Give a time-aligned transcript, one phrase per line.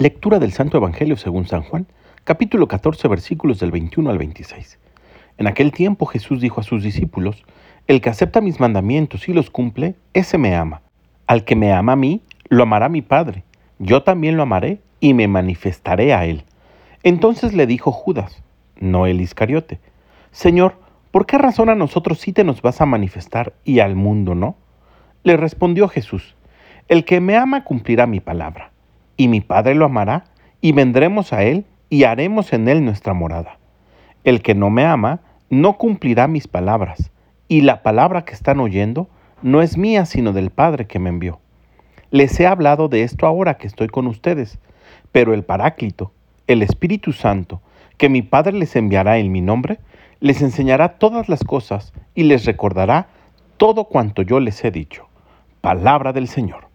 [0.00, 1.88] Lectura del Santo Evangelio según San Juan,
[2.22, 4.78] capítulo 14, versículos del 21 al 26.
[5.38, 7.42] En aquel tiempo Jesús dijo a sus discípulos,
[7.88, 10.82] El que acepta mis mandamientos y los cumple, ese me ama.
[11.26, 13.42] Al que me ama a mí, lo amará mi Padre.
[13.80, 16.44] Yo también lo amaré y me manifestaré a él.
[17.02, 18.44] Entonces le dijo Judas,
[18.78, 19.80] no el Iscariote,
[20.30, 20.76] Señor,
[21.10, 24.54] ¿por qué razón a nosotros sí te nos vas a manifestar y al mundo no?
[25.24, 26.36] Le respondió Jesús,
[26.86, 28.67] El que me ama cumplirá mi palabra,
[29.18, 30.24] y mi Padre lo amará,
[30.62, 33.58] y vendremos a él y haremos en él nuestra morada.
[34.24, 37.10] El que no me ama no cumplirá mis palabras,
[37.48, 39.08] y la palabra que están oyendo
[39.42, 41.40] no es mía, sino del Padre que me envió.
[42.10, 44.58] Les he hablado de esto ahora que estoy con ustedes,
[45.12, 46.12] pero el Paráclito,
[46.46, 47.60] el Espíritu Santo,
[47.96, 49.80] que mi Padre les enviará en mi nombre,
[50.20, 53.08] les enseñará todas las cosas y les recordará
[53.56, 55.08] todo cuanto yo les he dicho.
[55.60, 56.67] Palabra del Señor.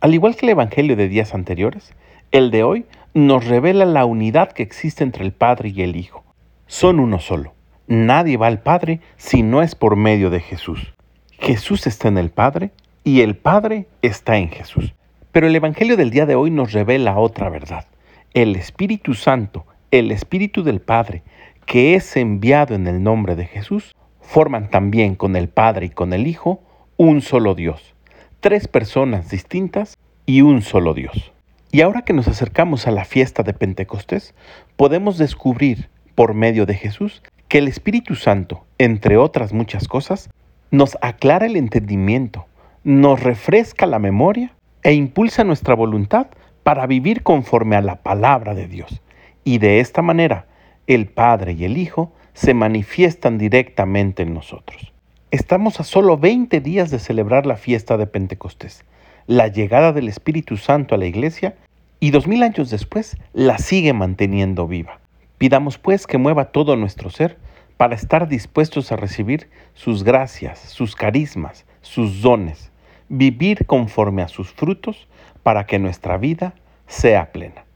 [0.00, 1.92] Al igual que el Evangelio de días anteriores,
[2.30, 2.84] el de hoy
[3.14, 6.22] nos revela la unidad que existe entre el Padre y el Hijo.
[6.68, 7.52] Son uno solo.
[7.88, 10.94] Nadie va al Padre si no es por medio de Jesús.
[11.40, 12.70] Jesús está en el Padre
[13.02, 14.94] y el Padre está en Jesús.
[15.32, 17.86] Pero el Evangelio del día de hoy nos revela otra verdad.
[18.34, 21.22] El Espíritu Santo, el Espíritu del Padre,
[21.66, 26.12] que es enviado en el nombre de Jesús, forman también con el Padre y con
[26.12, 26.62] el Hijo
[26.96, 27.96] un solo Dios.
[28.40, 31.32] Tres personas distintas y un solo Dios.
[31.72, 34.32] Y ahora que nos acercamos a la fiesta de Pentecostés,
[34.76, 40.30] podemos descubrir, por medio de Jesús, que el Espíritu Santo, entre otras muchas cosas,
[40.70, 42.46] nos aclara el entendimiento,
[42.84, 46.28] nos refresca la memoria e impulsa nuestra voluntad
[46.62, 49.02] para vivir conforme a la palabra de Dios.
[49.42, 50.46] Y de esta manera,
[50.86, 54.92] el Padre y el Hijo se manifiestan directamente en nosotros.
[55.30, 58.86] Estamos a solo 20 días de celebrar la fiesta de Pentecostés,
[59.26, 61.54] la llegada del Espíritu Santo a la iglesia
[62.00, 65.00] y dos mil años después la sigue manteniendo viva.
[65.36, 67.36] Pidamos pues que mueva todo nuestro ser
[67.76, 72.70] para estar dispuestos a recibir sus gracias, sus carismas, sus dones,
[73.10, 75.08] vivir conforme a sus frutos
[75.42, 76.54] para que nuestra vida
[76.86, 77.66] sea plena.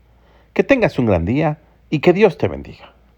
[0.54, 1.58] Que tengas un gran día
[1.90, 2.94] y que Dios te bendiga.